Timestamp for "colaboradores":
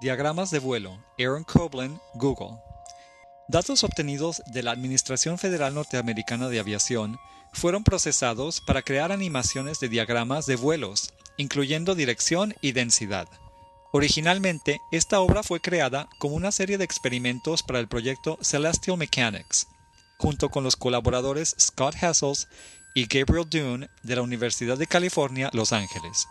20.76-21.54